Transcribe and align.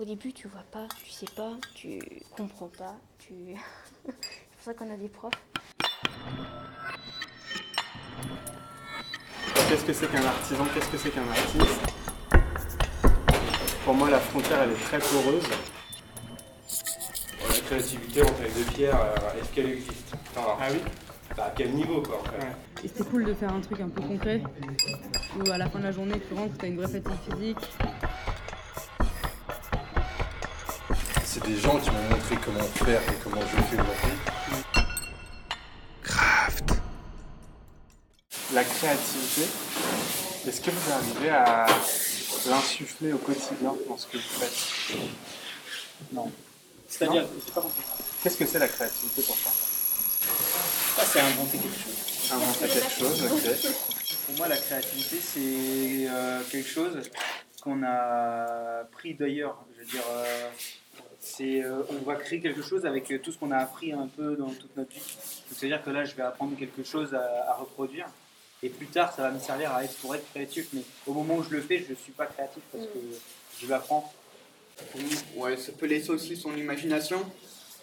Au 0.00 0.04
début, 0.06 0.32
tu 0.32 0.48
vois 0.48 0.64
pas, 0.72 0.86
tu 1.04 1.10
sais 1.10 1.26
pas, 1.36 1.52
tu 1.74 2.00
comprends 2.34 2.70
pas, 2.78 2.96
tu... 3.18 3.34
c'est 4.06 4.12
pour 4.12 4.62
ça 4.62 4.72
qu'on 4.72 4.90
a 4.90 4.96
des 4.96 5.10
profs. 5.10 5.34
Qu'est-ce 9.68 9.84
que 9.84 9.92
c'est 9.92 10.10
qu'un 10.10 10.24
artisan? 10.24 10.64
Qu'est-ce 10.72 10.88
que 10.88 10.96
c'est 10.96 11.10
qu'un 11.10 11.28
artiste? 11.28 11.80
Pour 13.84 13.92
moi, 13.92 14.08
la 14.08 14.20
frontière, 14.20 14.62
elle 14.62 14.70
est 14.70 14.84
très 14.84 15.00
poreuse. 15.00 15.44
La 17.46 17.60
créativité 17.66 18.22
en 18.22 18.26
taille 18.26 18.52
de 18.54 18.70
pierre, 18.72 18.98
euh, 18.98 19.38
est-ce 19.38 19.52
qu'elle 19.52 19.68
existe? 19.68 20.14
Enfin, 20.34 20.56
Ah 20.62 20.68
oui 20.72 20.78
bah, 21.36 21.44
À 21.44 21.50
quel 21.50 21.72
niveau, 21.72 22.00
quoi, 22.00 22.20
en 22.20 22.24
fait? 22.24 22.38
Ouais. 22.38 22.84
Et 22.84 22.88
c'était 22.88 23.04
cool 23.04 23.26
de 23.26 23.34
faire 23.34 23.52
un 23.52 23.60
truc 23.60 23.78
un 23.82 23.90
peu 23.90 24.00
concret, 24.00 24.42
où 25.38 25.50
à 25.50 25.58
la 25.58 25.68
fin 25.68 25.78
de 25.78 25.84
la 25.84 25.92
journée, 25.92 26.18
tu 26.26 26.32
rentres, 26.32 26.56
tu 26.56 26.64
as 26.64 26.68
une 26.68 26.76
vraie 26.76 26.88
fatigue 26.88 27.34
physique. 27.34 27.68
C'est 31.42 31.48
des 31.48 31.60
gens 31.60 31.78
qui 31.78 31.90
m'ont 31.90 32.02
montré 32.02 32.36
comment 32.44 32.64
faire 32.64 33.00
et 33.02 33.14
comment 33.22 33.40
je 33.40 33.56
le 33.56 33.62
fais 33.62 33.74
aujourd'hui. 33.74 34.12
La 38.52 38.64
créativité, 38.64 39.42
est-ce 40.46 40.60
que 40.60 40.70
vous 40.70 40.92
arrivez 40.92 41.30
à 41.30 41.66
l'insuffler 42.46 43.12
au 43.12 43.18
quotidien 43.18 43.74
dans 43.88 43.96
ce 43.96 44.06
que 44.06 44.16
vous 44.16 44.22
faites? 44.22 44.96
Non. 46.12 46.30
C'est-à-dire, 46.88 47.26
c'est 47.44 47.54
pas 47.54 47.60
compris. 47.60 47.82
Qu'est-ce 48.22 48.36
que 48.36 48.46
c'est 48.46 48.58
la 48.58 48.68
créativité 48.68 49.22
pour 49.22 49.36
toi? 49.36 49.52
Ça, 49.52 51.04
c'est 51.04 51.20
inventer 51.20 51.58
quelque 51.58 51.78
chose. 51.78 52.32
Inventer 52.32 52.68
quelque 52.68 52.90
chose, 52.90 53.22
ok. 53.22 53.72
Pour 54.26 54.36
moi, 54.36 54.48
la 54.48 54.56
créativité, 54.56 55.16
c'est 55.22 56.08
euh, 56.08 56.42
quelque 56.50 56.68
chose 56.68 57.08
qu'on 57.62 57.82
a 57.84 58.84
pris 58.92 59.14
d'ailleurs. 59.14 59.64
Je 59.74 59.80
veux 59.80 59.86
dire, 59.86 60.04
euh, 60.10 60.50
c'est, 61.20 61.62
euh, 61.62 61.82
on 61.90 62.02
va 62.04 62.16
créer 62.16 62.40
quelque 62.40 62.62
chose 62.62 62.86
avec 62.86 63.10
euh, 63.10 63.18
tout 63.18 63.30
ce 63.32 63.38
qu'on 63.38 63.50
a 63.50 63.58
appris 63.58 63.92
un 63.92 64.06
peu 64.08 64.36
dans 64.36 64.50
toute 64.50 64.74
notre 64.76 64.90
vie. 64.90 65.02
C'est-à-dire 65.54 65.82
que 65.82 65.90
là, 65.90 66.04
je 66.04 66.14
vais 66.14 66.22
apprendre 66.22 66.56
quelque 66.58 66.82
chose 66.82 67.14
à, 67.14 67.50
à 67.50 67.54
reproduire. 67.54 68.06
Et 68.62 68.68
plus 68.68 68.86
tard, 68.86 69.12
ça 69.14 69.22
va 69.22 69.30
me 69.30 69.38
servir 69.38 69.72
à 69.72 69.84
être, 69.84 69.94
pour 69.96 70.14
être 70.14 70.28
créatif. 70.30 70.68
Mais 70.72 70.82
au 71.06 71.12
moment 71.12 71.36
où 71.36 71.42
je 71.42 71.50
le 71.50 71.60
fais, 71.62 71.78
je 71.86 71.90
ne 71.92 71.96
suis 71.96 72.12
pas 72.12 72.26
créatif 72.26 72.62
parce 72.72 72.84
que 72.84 72.98
je 73.60 73.66
l'apprends. 73.68 74.12
Ouais, 75.36 75.56
ça 75.56 75.72
peut 75.72 75.86
laisser 75.86 76.10
aussi 76.10 76.36
son 76.36 76.56
imagination 76.56 77.22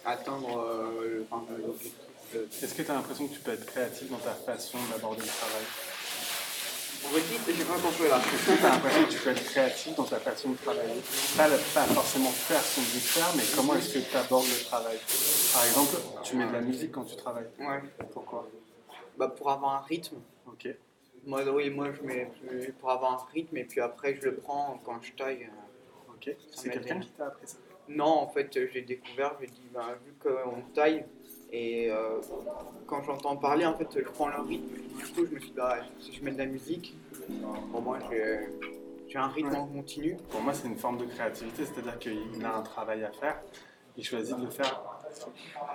atteindre 0.04 0.58
euh, 0.58 1.04
le- 1.18 1.26
enfin, 1.30 1.44
l'objectif. 1.64 1.92
euh, 2.34 2.46
Est-ce 2.62 2.74
que 2.74 2.82
tu 2.82 2.90
as 2.90 2.94
l'impression 2.94 3.26
que 3.28 3.34
tu 3.34 3.40
peux 3.40 3.52
être 3.52 3.66
créatif 3.66 4.08
dans 4.10 4.18
ta 4.18 4.32
façon 4.32 4.78
d'aborder 4.90 5.22
le 5.22 5.28
travail? 5.28 5.62
On 7.10 7.14
redit, 7.14 7.38
j'ai 7.56 7.64
pas 7.64 7.78
compris 7.78 8.08
là. 8.08 8.18
Est-ce 8.18 8.50
que 8.52 8.58
tu 8.60 8.66
as 8.66 8.70
l'impression 8.70 9.04
que 9.04 9.10
tu 9.12 9.18
peux 9.18 9.30
être 9.30 9.44
créatif 9.44 9.94
dans 9.96 10.04
ta 10.04 10.18
façon 10.18 10.50
de 10.50 10.56
travailler 10.56 11.00
pas, 11.36 11.48
pas 11.48 11.86
forcément 11.94 12.28
faire 12.30 12.60
ce 12.60 12.76
qu'on 12.76 12.82
dit 12.82 12.94
de 12.94 13.00
faire, 13.00 13.28
mais 13.36 13.42
comment 13.56 13.74
est-ce 13.76 13.94
que 13.94 14.10
tu 14.10 14.16
abordes 14.16 14.46
le 14.46 14.64
travail? 14.64 14.98
Par 15.54 15.64
exemple, 15.64 15.96
tu 16.22 16.36
mets 16.36 16.46
de 16.46 16.52
la 16.52 16.60
musique 16.60 16.92
quand 16.92 17.04
tu 17.04 17.16
travailles. 17.16 17.48
Ouais, 17.58 17.80
Pourquoi? 18.12 18.48
Bah, 19.16 19.28
pour 19.28 19.50
avoir 19.50 19.76
un 19.76 19.86
rythme. 19.86 20.16
Ok. 20.46 20.68
Moi, 21.24 21.42
oui, 21.50 21.70
moi 21.70 21.88
je 21.92 22.02
mets 22.06 22.30
pour 22.78 22.90
avoir 22.90 23.12
un 23.12 23.32
rythme 23.32 23.56
et 23.56 23.64
puis 23.64 23.80
après 23.80 24.14
je 24.14 24.26
le 24.26 24.36
prends 24.36 24.78
quand 24.84 25.00
je 25.02 25.12
taille. 25.12 25.44
euh. 25.44 26.12
Ok. 26.14 26.34
C'est 26.54 26.70
quelqu'un 26.70 27.00
qui 27.00 27.10
t'a 27.10 27.26
appris 27.26 27.46
ça? 27.46 27.56
Non, 27.88 28.04
en 28.04 28.28
fait, 28.28 28.54
euh, 28.58 28.68
j'ai 28.72 28.82
découvert, 28.82 29.34
j'ai 29.40 29.46
dit, 29.46 29.66
bah, 29.72 29.96
vu 30.04 30.12
qu'on 30.22 30.60
taille 30.74 31.06
et 31.52 31.90
euh, 31.90 32.18
quand 32.86 33.02
j'entends 33.04 33.36
parler, 33.36 33.64
en 33.66 33.74
fait, 33.74 33.88
je 33.94 34.00
prends 34.10 34.28
le 34.28 34.40
rythme. 34.42 34.66
Du 34.98 35.04
coup, 35.12 35.26
je 35.26 35.34
me 35.34 35.40
suis 35.40 35.50
dit, 35.50 35.54
bah, 35.56 35.76
si 36.00 36.12
je 36.12 36.22
mets 36.24 36.32
de 36.32 36.38
la 36.38 36.46
musique, 36.46 36.94
pour 37.70 37.80
moi, 37.82 37.98
j'ai 38.10 39.18
un 39.18 39.28
rythme 39.28 39.48
Ouais. 39.50 39.56
en 39.56 39.66
continu. 39.66 40.16
Pour 40.30 40.40
moi, 40.42 40.52
c'est 40.52 40.68
une 40.68 40.76
forme 40.76 40.98
de 40.98 41.04
créativité, 41.06 41.64
c'est-à-dire 41.64 41.98
qu'il 41.98 42.44
a 42.44 42.56
un 42.56 42.62
travail 42.62 43.04
à 43.04 43.10
faire, 43.12 43.40
il 43.96 44.04
choisit 44.04 44.36
de 44.36 44.44
le 44.44 44.50
faire 44.50 44.82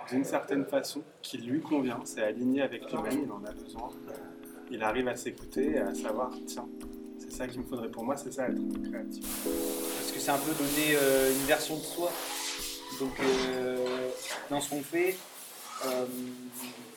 d'une 0.09 0.23
certaine 0.23 0.65
façon 0.65 1.01
qui 1.23 1.37
lui 1.39 1.59
convient, 1.61 1.99
c'est 2.05 2.21
aligné 2.23 2.61
avec 2.61 2.89
lui-même, 2.91 3.23
il 3.25 3.31
en 3.31 3.43
a 3.43 3.51
besoin. 3.51 3.89
Il 4.69 4.81
arrive 4.83 5.07
à 5.07 5.15
s'écouter 5.15 5.71
et 5.71 5.79
à 5.79 5.93
savoir, 5.93 6.31
tiens, 6.45 6.67
c'est 7.17 7.31
ça 7.31 7.47
qu'il 7.47 7.61
me 7.61 7.65
faudrait 7.65 7.89
pour 7.89 8.03
moi, 8.03 8.15
c'est 8.15 8.31
ça 8.31 8.47
être 8.47 8.89
créatif. 8.89 9.23
Parce 9.43 10.11
que 10.11 10.19
c'est 10.19 10.31
un 10.31 10.37
peu 10.37 10.51
donner 10.51 10.95
euh, 10.95 11.31
une 11.33 11.45
version 11.47 11.75
de 11.77 11.81
soi. 11.81 12.11
Donc, 12.99 13.11
euh, 13.19 13.77
dans 14.51 14.61
ce 14.61 14.69
qu'on 14.69 14.81
fait, 14.83 15.15
euh, 15.85 16.05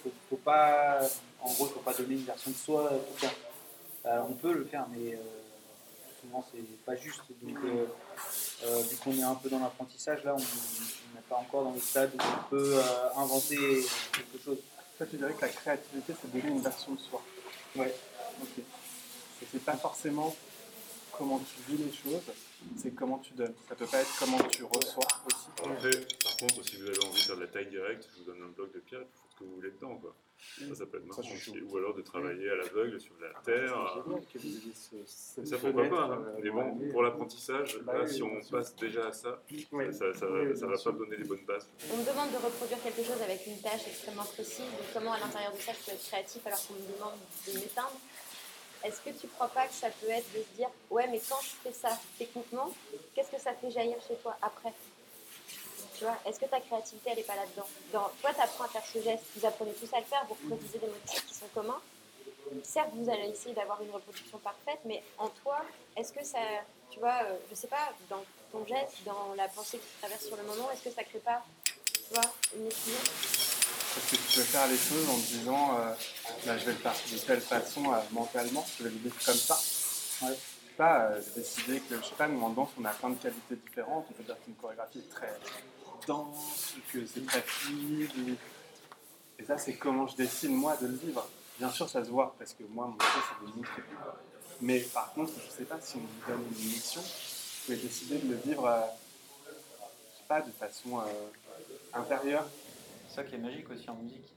faut, 0.03 0.13
faut 0.31 0.37
pas, 0.37 1.01
en 1.41 1.53
gros, 1.53 1.67
faut 1.67 1.81
pas 1.81 1.95
donner 1.95 2.15
une 2.15 2.25
version 2.25 2.51
de 2.51 2.57
soi 2.57 2.91
tout 2.91 3.27
temps. 3.27 3.33
Euh, 4.07 4.21
on 4.29 4.35
peut 4.35 4.53
le 4.53 4.65
faire, 4.65 4.87
mais 4.91 5.15
euh, 5.15 5.19
souvent 6.21 6.45
c'est 6.53 6.63
pas 6.85 6.97
juste. 6.97 7.23
Donc, 7.43 7.57
euh, 7.65 7.87
euh, 8.65 8.83
vu 8.83 8.97
qu'on 8.97 9.13
est 9.13 9.23
un 9.23 9.35
peu 9.35 9.49
dans 9.49 9.59
l'apprentissage, 9.59 10.23
là, 10.25 10.35
on 10.37 10.39
n'est 10.39 11.23
pas 11.29 11.37
encore 11.37 11.65
dans 11.65 11.73
le 11.73 11.81
stade 11.81 12.13
où 12.15 12.19
on 12.21 12.51
peut 12.51 12.81
inventer 13.17 13.57
quelque 14.13 14.45
chose. 14.45 14.59
Toi, 14.97 15.07
tu 15.11 15.17
dirais 15.17 15.35
que 15.35 15.43
la 15.43 15.49
créativité, 15.49 16.15
c'est 16.21 16.33
donner 16.33 16.55
une 16.55 16.63
version 16.63 16.93
de 16.93 16.99
soi. 17.01 17.23
Ouais. 17.75 17.95
Ok. 18.43 18.59
Et 18.59 19.47
c'est 19.53 19.65
pas 19.65 19.77
forcément 19.77 20.35
comment 21.19 21.39
tu 21.41 21.73
vis 21.73 21.83
les 21.85 21.93
choses, 21.93 22.23
c'est 22.77 22.95
comment 22.95 23.19
tu 23.19 23.33
donnes. 23.35 23.55
Ça 23.69 23.75
peut 23.75 23.87
pas 23.87 24.01
être 24.01 24.15
comment 24.19 24.39
tu 24.49 24.65
reçois 24.65 25.05
aussi. 25.27 25.47
Après, 25.65 25.91
par 26.23 26.37
contre, 26.37 26.65
si 26.69 26.77
vous 26.77 26.87
avez 26.89 27.05
envie 27.05 27.21
de 27.21 27.25
faire 27.27 27.37
de 27.37 27.41
la 27.43 27.47
taille 27.49 27.67
directe, 27.71 28.09
je 28.13 28.19
vous 28.21 28.25
donne 28.31 28.43
un 28.43 28.49
bloc 28.53 28.73
de 28.73 28.81
pierre 28.81 29.01
et 29.01 29.05
vous 29.05 29.11
faites 29.23 29.31
ce 29.33 29.39
que 29.39 29.45
vous 29.45 29.55
voulez 29.57 29.71
dedans. 29.71 29.97
Quoi. 29.97 30.15
Ça, 30.69 30.75
ça 30.75 30.87
peut 30.87 30.99
être 30.99 31.07
marrant. 31.07 31.23
Ou 31.71 31.77
alors 31.79 31.95
de 31.95 32.03
travailler 32.03 32.51
à 32.51 32.57
l'aveugle 32.57 33.01
sur 33.01 33.15
la 33.21 33.29
terre. 33.41 33.73
C'est 33.95 34.03
génial 34.05 34.23
que 34.33 34.39
vous 34.39 34.47
ayez 34.47 34.73
ce- 34.75 34.97
cette 35.07 35.47
Ça, 35.47 35.57
pourquoi 35.57 35.85
fenêtre, 35.85 35.97
pas. 35.97 36.03
hein. 36.15 36.25
euh, 36.29 36.41
Mais 36.43 36.51
bon, 36.51 36.91
pour 36.93 37.03
l'apprentissage, 37.03 37.79
là, 37.87 38.07
si 38.07 38.23
on 38.23 38.41
passe 38.51 38.77
déjà 38.77 39.07
à 39.09 39.13
ça, 39.13 39.43
ça, 39.93 40.15
ça, 40.15 40.27
va 40.67 40.77
pas 40.85 40.93
donner 40.93 41.17
les 41.17 41.25
bonnes 41.25 41.45
bases. 41.47 41.67
On 41.91 41.97
me 41.97 42.05
demande 42.05 42.31
de 42.33 42.37
reproduire 42.37 42.83
quelque 42.83 43.03
chose 43.03 43.21
avec 43.23 43.47
une 43.47 43.59
tâche 43.63 43.87
extrêmement 43.89 44.25
précise, 44.25 44.59
donc 44.61 44.87
comment 44.93 45.13
à 45.15 45.21
l'intérieur 45.21 45.53
de 45.53 45.59
ça 45.59 45.73
je 45.73 45.85
peux 45.87 45.93
être 45.97 46.05
créatif 46.05 46.47
alors 46.47 46.61
qu'on 46.67 46.75
me 46.75 46.95
demande 46.97 47.19
de 47.49 47.53
m'éteindre. 47.59 47.97
Est-ce 48.87 49.01
que 49.01 49.11
tu 49.11 49.27
crois 49.27 49.49
pas 49.49 49.67
que 49.67 49.75
ça 49.75 49.89
peut 49.91 50.09
être 50.11 50.33
de 50.33 50.39
se 50.39 50.57
dire 50.57 50.69
ouais 50.91 51.09
mais 51.09 51.21
quand 51.29 51.41
je 51.43 51.49
fais 51.65 51.73
ça 51.73 51.99
techniquement, 52.19 52.71
qu'est-ce 53.15 53.33
que 53.33 53.41
ça 53.41 53.53
fait 53.55 53.71
jaillir 53.71 53.97
chez 54.07 54.15
toi 54.17 54.37
après? 54.41 54.73
Tu 55.99 56.05
vois, 56.05 56.17
est-ce 56.25 56.39
que 56.39 56.45
ta 56.45 56.61
créativité 56.61 57.11
elle 57.11 57.19
est 57.19 57.27
pas 57.27 57.35
là-dedans? 57.35 57.67
Dans, 57.93 58.11
Toi 58.21 58.33
tu 58.33 58.41
apprends 58.41 58.65
à 58.65 58.69
faire 58.69 58.87
ce 58.87 59.03
geste, 59.03 59.25
vous 59.35 59.45
apprenez 59.45 59.73
tous 59.73 59.93
à 59.93 59.99
le 59.99 60.05
faire, 60.05 60.25
vous 60.29 60.35
reproduisez 60.35 60.79
des 60.79 60.87
motifs 60.87 61.27
qui 61.27 61.35
sont 61.35 61.49
communs. 61.53 61.81
Certes 62.63 62.91
vous 62.95 63.11
allez 63.11 63.29
essayer 63.31 63.55
d'avoir 63.55 63.83
une 63.83 63.91
reproduction 63.91 64.39
parfaite, 64.39 64.79
mais 64.85 65.03
en 65.19 65.29
toi, 65.31 65.63
est-ce 65.97 66.13
que 66.13 66.25
ça, 66.25 66.39
tu 66.91 67.01
vois, 67.01 67.25
euh, 67.25 67.37
je 67.51 67.57
sais 67.57 67.67
pas, 67.67 67.93
dans 68.09 68.23
ton 68.53 68.65
geste, 68.67 69.03
dans 69.05 69.35
la 69.37 69.49
pensée 69.49 69.79
qui 69.79 69.99
traverse 69.99 70.27
sur 70.27 70.37
le 70.37 70.45
moment, 70.45 70.71
est-ce 70.71 70.85
que 70.85 70.91
ça 70.91 71.03
crée 71.03 71.19
pas, 71.19 71.43
tu 71.65 72.15
vois, 72.15 72.33
une 72.55 72.67
explosion 72.67 73.46
Parce 73.97 74.11
que 74.11 74.17
tu 74.17 74.39
peux 74.41 74.45
faire 74.45 74.69
les 74.69 74.77
choses 74.77 75.09
en 75.09 75.15
te 75.15 75.27
disant, 75.39 75.79
euh, 75.79 75.95
bah, 76.45 76.59
je 76.59 76.67
vais 76.67 76.73
le 76.73 76.79
faire 76.79 76.93
de 76.93 77.17
telle 77.17 77.41
façon 77.41 77.95
euh, 77.95 77.97
mentalement, 78.13 78.63
je 78.79 78.85
vais 78.85 78.91
le 78.91 78.97
vivre 78.97 79.17
comme 79.25 79.35
ça. 79.35 79.59
Ouais. 80.23 80.37
Pas, 80.77 81.13
euh, 81.13 81.23
décider 81.35 81.81
que, 81.81 81.97
je 81.97 82.05
sais 82.05 82.15
pas, 82.15 82.29
nous 82.29 82.43
en 82.43 82.51
danse, 82.51 82.69
on 82.79 82.85
a 82.85 82.91
plein 82.91 83.09
de 83.09 83.15
qualités 83.15 83.57
différentes. 83.57 84.05
On 84.11 84.13
peut 84.13 84.23
dire 84.23 84.37
qu'une 84.45 84.55
chorégraphie 84.57 84.99
est 84.99 85.09
très 85.09 85.35
dense, 86.07 86.75
que 86.93 87.07
c'est 87.07 87.25
très 87.25 87.41
fluide. 87.41 88.11
Et, 89.39 89.43
et 89.43 89.47
ça, 89.47 89.57
c'est 89.57 89.77
comment 89.77 90.07
je 90.07 90.17
décide, 90.17 90.51
moi, 90.51 90.77
de 90.77 90.89
le 90.89 90.97
vivre. 90.97 91.27
Bien 91.59 91.71
sûr, 91.71 91.89
ça 91.89 92.05
se 92.05 92.11
voit, 92.11 92.35
parce 92.39 92.53
que 92.53 92.65
moi, 92.65 92.85
mon 92.85 92.93
métier, 92.93 93.09
c'est 93.09 93.47
de 93.47 93.51
le 93.51 93.57
montrer. 93.57 93.83
Mais 94.61 94.81
par 94.81 95.15
contre, 95.15 95.33
je 95.43 95.57
sais 95.57 95.65
pas 95.65 95.81
si 95.81 95.97
on 95.97 96.01
vous 96.01 96.31
donne 96.31 96.45
une 96.51 96.67
mission, 96.67 97.01
vous 97.01 97.65
pouvez 97.65 97.79
décider 97.79 98.19
de 98.19 98.29
le 98.29 98.37
vivre, 98.45 98.67
euh, 98.67 98.83
je 99.47 100.19
sais 100.19 100.29
pas, 100.29 100.43
de 100.43 100.53
façon 100.53 101.03
intérieure. 101.95 102.47
C'est 103.17 103.23
ça 103.23 103.29
qui 103.29 103.37
est 103.37 103.39
magique 103.39 103.71
aussi 103.71 103.89
en 103.89 103.97
musique. 103.97 104.37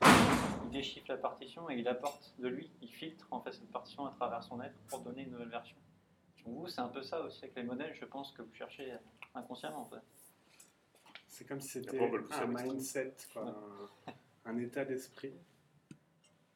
Il 0.00 0.70
déchiffre 0.70 1.06
la 1.08 1.16
partition 1.16 1.68
et 1.68 1.74
il 1.74 1.88
apporte 1.88 2.32
de 2.38 2.46
lui, 2.46 2.70
il 2.80 2.88
filtre 2.88 3.26
en 3.32 3.40
fait 3.40 3.50
cette 3.50 3.72
partition 3.72 4.06
à 4.06 4.12
travers 4.12 4.44
son 4.44 4.62
être 4.62 4.78
pour 4.86 5.00
donner 5.00 5.22
une 5.22 5.32
nouvelle 5.32 5.48
version. 5.48 5.76
Donc 6.46 6.54
vous, 6.54 6.68
c'est 6.68 6.82
un 6.82 6.88
peu 6.88 7.02
ça 7.02 7.20
aussi 7.22 7.42
avec 7.42 7.56
les 7.56 7.64
modèles, 7.64 7.92
je 8.00 8.04
pense 8.04 8.30
que 8.30 8.42
vous 8.42 8.54
cherchez 8.54 8.92
inconsciemment. 9.34 9.80
en 9.80 9.86
fait. 9.86 10.02
C'est 11.26 11.48
comme 11.48 11.60
si 11.60 11.66
c'était 11.66 11.98
un 12.30 12.46
mindset, 12.46 13.16
quoi, 13.32 13.56
un, 14.46 14.52
un 14.52 14.58
état 14.58 14.84
d'esprit. 14.84 15.34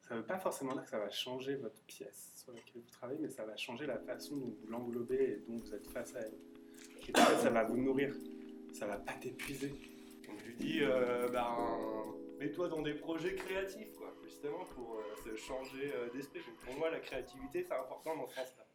Ça 0.07 0.15
ne 0.15 0.21
veut 0.21 0.25
pas 0.25 0.39
forcément 0.39 0.71
dire 0.71 0.85
que 0.85 0.89
ça 0.89 0.99
va 0.99 1.09
changer 1.09 1.55
votre 1.55 1.81
pièce 1.81 2.31
sur 2.37 2.53
laquelle 2.53 2.81
vous 2.81 2.91
travaillez, 2.91 3.19
mais 3.19 3.29
ça 3.29 3.43
va 3.43 3.57
changer 3.57 3.87
la 3.87 3.97
façon 3.97 4.37
dont 4.37 4.55
vous 4.61 4.67
l'englobez 4.67 5.21
et 5.21 5.43
dont 5.51 5.57
vous 5.57 5.73
êtes 5.75 5.87
face 5.87 6.15
à 6.15 6.19
elle. 6.21 6.37
Et 7.09 7.11
ça 7.13 7.49
va 7.49 7.65
vous 7.65 7.75
nourrir, 7.75 8.15
ça 8.71 8.87
va 8.87 8.95
pas 8.95 9.15
t'épuiser. 9.15 9.96
Lui 10.47 10.55
dis, 10.55 10.79
euh, 10.81 11.27
ben, 11.29 11.47
mets-toi 12.39 12.67
dans 12.69 12.81
des 12.81 12.93
projets 12.93 13.35
créatifs, 13.35 13.93
quoi, 13.97 14.13
justement, 14.23 14.63
pour 14.75 14.95
euh, 14.95 15.03
se 15.29 15.35
changer 15.35 15.91
euh, 15.95 16.09
d'esprit. 16.13 16.39
Pour 16.65 16.73
moi, 16.75 16.89
la 16.89 16.99
créativité, 16.99 17.65
c'est 17.67 17.75
important 17.75 18.15
dans 18.15 18.27
ce 18.27 18.35
sens-là. 18.35 18.65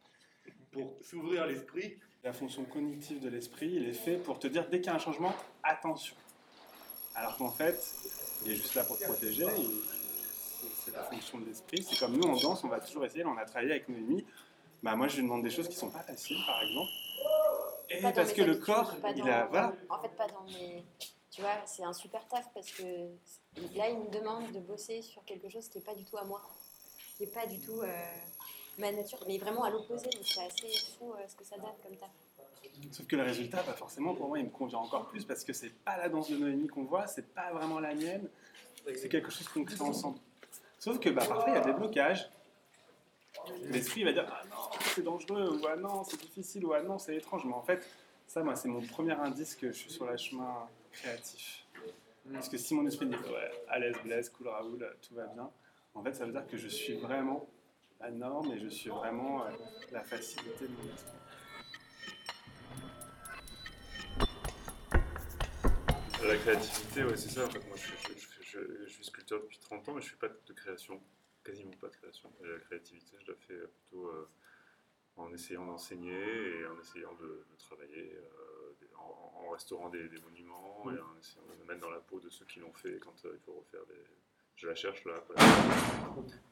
Pour 0.71 0.93
s'ouvrir 1.01 1.45
l'esprit, 1.47 1.97
La 2.23 2.31
fonction 2.33 2.63
cognitive 2.65 3.19
de 3.19 3.29
l'esprit, 3.29 3.69
il 3.73 3.87
est 3.89 3.93
fait 3.93 4.17
pour 4.17 4.39
te 4.39 4.47
dire 4.47 4.67
dès 4.69 4.77
qu'il 4.79 4.87
y 4.87 4.89
a 4.89 4.95
un 4.95 4.99
changement, 4.99 5.33
attention. 5.61 6.15
Alors 7.15 7.37
qu'en 7.37 7.51
fait, 7.51 7.75
il 8.45 8.51
est 8.51 8.55
juste 8.55 8.75
là 8.75 8.83
pour 8.85 8.97
te 8.97 9.03
protéger. 9.03 9.45
c'est- 10.85 10.91
la 10.91 11.03
fonction 11.03 11.39
de 11.39 11.45
l'esprit. 11.45 11.83
C'est 11.83 11.97
comme 11.99 12.15
nous 12.17 12.23
en 12.23 12.35
danse, 12.37 12.63
on 12.63 12.67
va 12.69 12.79
toujours 12.79 13.05
essayer. 13.05 13.23
Là, 13.23 13.29
on 13.29 13.37
a 13.37 13.45
travaillé 13.45 13.71
avec 13.71 13.89
Noémie. 13.89 14.25
Bah, 14.81 14.95
moi, 14.95 15.07
je 15.07 15.15
lui 15.17 15.23
demande 15.23 15.43
des 15.43 15.49
choses 15.49 15.67
qui 15.69 15.75
sont 15.75 15.89
pas 15.89 15.99
faciles, 16.03 16.37
par 16.45 16.61
exemple. 16.63 16.91
Et 17.89 18.01
parce 18.01 18.33
que 18.33 18.41
le 18.41 18.55
corps, 18.55 18.93
il 19.15 19.21
dans- 19.21 19.25
a. 19.27 19.45
Voilà. 19.45 19.73
En 19.89 20.01
fait, 20.01 20.09
pas 20.15 20.27
dans 20.27 20.43
mes. 20.43 20.83
Tu 21.33 21.41
vois, 21.41 21.65
c'est 21.65 21.83
un 21.83 21.93
super 21.93 22.27
taf 22.27 22.45
parce 22.53 22.71
que 22.71 22.83
là, 23.75 23.89
il 23.89 23.97
me 23.97 24.09
demande 24.11 24.51
de 24.51 24.59
bosser 24.59 25.01
sur 25.01 25.25
quelque 25.25 25.49
chose 25.49 25.67
qui 25.67 25.79
n'est 25.79 25.83
pas 25.83 25.95
du 25.95 26.03
tout 26.03 26.15
à 26.17 26.23
moi, 26.23 26.39
qui 27.17 27.23
n'est 27.23 27.31
pas 27.31 27.47
du 27.47 27.59
tout 27.59 27.81
euh, 27.81 27.87
ma 28.77 28.91
nature, 28.91 29.17
mais 29.27 29.39
vraiment 29.39 29.63
à 29.63 29.71
l'opposé. 29.71 30.11
Donc 30.11 30.21
c'est 30.25 30.45
assez 30.45 30.67
fou 30.99 31.11
euh, 31.11 31.27
ce 31.27 31.35
que 31.35 31.43
ça 31.43 31.55
donne 31.57 31.73
comme 31.81 31.97
taf. 31.97 32.11
Sauf 32.91 33.07
que 33.07 33.15
le 33.15 33.23
résultat, 33.23 33.63
bah 33.63 33.73
forcément, 33.73 34.13
pour 34.13 34.27
moi, 34.27 34.37
il 34.37 34.45
me 34.45 34.51
convient 34.51 34.77
encore 34.77 35.07
plus 35.07 35.25
parce 35.25 35.43
que 35.43 35.53
c'est 35.53 35.71
pas 35.71 35.97
la 35.97 36.07
danse 36.07 36.29
de 36.29 36.37
Noémie 36.37 36.67
qu'on 36.67 36.83
voit, 36.83 37.07
c'est 37.07 37.33
pas 37.33 37.51
vraiment 37.51 37.79
la 37.79 37.95
mienne, 37.95 38.29
c'est 38.85 39.09
quelque 39.09 39.31
chose 39.31 39.47
qu'on 39.47 39.65
crée 39.65 39.81
ensemble. 39.81 40.19
Sauf 40.77 40.99
que 40.99 41.09
bah, 41.09 41.25
parfois, 41.27 41.49
il 41.49 41.55
y 41.55 41.57
a 41.57 41.61
des 41.61 41.73
blocages. 41.73 42.29
L'esprit 43.63 44.03
va 44.03 44.13
dire 44.13 44.27
Ah 44.29 44.43
non, 44.51 44.77
c'est 44.93 45.01
dangereux, 45.01 45.57
ou 45.59 45.65
Ah 45.67 45.77
non, 45.77 46.03
c'est 46.03 46.21
difficile, 46.21 46.63
ou 46.63 46.73
Ah 46.73 46.83
non, 46.83 46.99
c'est 46.99 47.15
étrange. 47.15 47.43
Mais 47.45 47.53
en 47.53 47.63
fait, 47.63 47.83
ça, 48.27 48.43
moi, 48.43 48.55
c'est 48.55 48.67
mon 48.67 48.81
premier 48.81 49.13
indice 49.13 49.55
que 49.55 49.71
je 49.71 49.77
suis 49.77 49.91
sur 49.91 50.05
le 50.05 50.15
chemin 50.15 50.69
créatif. 50.93 51.65
Parce 52.31 52.47
que 52.47 52.57
si 52.57 52.73
mon 52.73 52.85
esprit 52.87 53.05
me 53.05 53.17
dit 53.17 53.29
Ouais, 53.29 53.51
à 53.67 53.79
l'aise, 53.79 53.95
Blaise, 54.03 54.29
cool, 54.29 54.47
Raoul, 54.47 54.95
tout 55.01 55.13
va 55.15 55.25
bien, 55.27 55.51
en 55.93 56.03
fait, 56.03 56.13
ça 56.13 56.25
veut 56.25 56.31
dire 56.31 56.47
que 56.47 56.55
je 56.57 56.67
suis 56.69 56.93
vraiment 56.97 57.49
la 57.99 58.11
norme 58.11 58.51
et 58.53 58.59
je 58.59 58.67
suis 58.69 58.89
vraiment 58.89 59.45
euh, 59.45 59.49
la 59.91 60.03
facilité 60.03 60.67
de 60.67 60.71
mon 60.73 60.93
esprit. 60.93 61.11
La 66.25 66.37
créativité, 66.37 67.03
ouais, 67.03 67.17
c'est 67.17 67.29
ça. 67.29 67.45
En 67.45 67.49
fait, 67.49 67.59
moi, 67.67 67.75
je, 67.75 68.13
je- 68.13 68.17
je- 68.17 68.43
je- 68.43 68.83
je 68.85 68.89
suis 68.93 69.03
sculpteur 69.03 69.41
depuis 69.41 69.59
30 69.59 69.87
ans, 69.89 69.93
mais 69.93 70.01
je 70.01 70.09
fais 70.11 70.15
pas 70.15 70.29
de 70.29 70.53
création, 70.53 71.01
quasiment 71.43 71.71
pas 71.81 71.87
de 71.89 71.95
création. 71.97 72.31
Et 72.43 72.47
la 72.47 72.59
créativité, 72.59 73.17
je 73.25 73.31
la 73.31 73.37
fais 73.37 73.57
plutôt 73.67 74.07
euh, 74.07 74.29
en 75.17 75.33
essayant 75.33 75.65
d'enseigner 75.65 76.13
et 76.59 76.65
en 76.67 76.79
essayant 76.79 77.13
de, 77.15 77.25
de 77.51 77.57
travailler, 77.59 78.15
euh, 78.15 78.52
en, 79.03 79.45
en 79.45 79.49
restaurant 79.49 79.89
des, 79.89 80.07
des 80.09 80.19
monuments 80.21 80.83
et 80.91 80.99
en 80.99 81.17
essayant 81.19 81.45
de 81.49 81.55
me 81.61 81.65
mettre 81.65 81.81
dans 81.81 81.89
la 81.91 81.99
peau 81.99 82.19
de 82.19 82.29
ceux 82.29 82.45
qui 82.45 82.59
l'ont 82.59 82.73
fait 82.73 82.99
quand 82.99 83.13
euh, 83.25 83.31
il 83.33 83.39
faut 83.45 83.53
refaire 83.53 83.85
des. 83.87 84.01
Je 84.55 84.67
la 84.67 84.75
cherche 84.75 85.03
là. 85.05 85.19
quoi. 85.27 85.35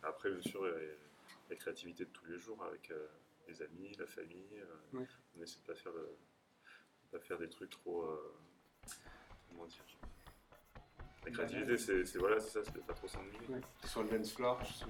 Après, 0.04 0.32
bien 0.32 0.42
sûr, 0.42 0.66
il 0.68 0.84
y 0.84 0.90
a 0.90 0.94
la 1.52 1.56
créativité 1.56 2.06
de 2.06 2.10
tous 2.10 2.26
les 2.26 2.40
jours 2.40 2.64
avec 2.64 2.90
euh, 2.92 3.08
les 3.48 3.62
amis, 3.62 3.92
la 4.00 4.08
famille. 4.08 4.60
euh, 4.60 4.98
Ouais. 5.00 5.06
On 5.38 5.44
essaie 5.44 5.60
de 5.62 5.66
pas 5.68 5.76
faire, 5.76 5.94
de, 5.94 6.10
pas 7.12 7.20
faire 7.20 7.38
des 7.38 7.50
trucs 7.50 7.70
trop. 7.70 8.04
euh, 8.04 8.34
comment 9.50 9.66
dire? 9.66 9.84
La 11.24 11.30
créativité, 11.32 11.78
c'est 11.78 12.04
c'est- 12.06 12.18
voilà, 12.18 12.40
c'est 12.40 12.50
ça, 12.50 12.62
c'est 12.64 12.84
pas 12.86 12.94
trop 12.94 13.08
s'ennuyer. 13.08 13.38
Sur 13.86 14.02
le 14.02 14.10
dance 14.10 14.34
floor, 14.34 14.60
je 14.66 14.74
suis 14.74 14.86